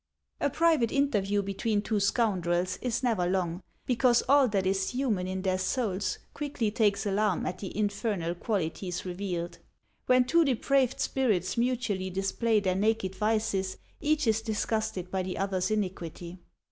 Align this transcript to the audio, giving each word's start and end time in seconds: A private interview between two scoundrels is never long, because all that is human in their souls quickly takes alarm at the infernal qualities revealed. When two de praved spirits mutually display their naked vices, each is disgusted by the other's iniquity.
A 0.39 0.49
private 0.49 0.91
interview 0.91 1.43
between 1.43 1.83
two 1.83 1.99
scoundrels 1.99 2.79
is 2.81 3.03
never 3.03 3.27
long, 3.27 3.61
because 3.85 4.23
all 4.27 4.47
that 4.47 4.65
is 4.65 4.89
human 4.89 5.27
in 5.27 5.43
their 5.43 5.59
souls 5.59 6.17
quickly 6.33 6.71
takes 6.71 7.05
alarm 7.05 7.45
at 7.45 7.59
the 7.59 7.77
infernal 7.77 8.33
qualities 8.33 9.05
revealed. 9.05 9.59
When 10.07 10.25
two 10.25 10.43
de 10.43 10.55
praved 10.55 10.99
spirits 10.99 11.55
mutually 11.55 12.09
display 12.09 12.59
their 12.59 12.73
naked 12.73 13.13
vices, 13.13 13.77
each 13.99 14.25
is 14.25 14.41
disgusted 14.41 15.11
by 15.11 15.21
the 15.21 15.37
other's 15.37 15.69
iniquity. 15.69 16.39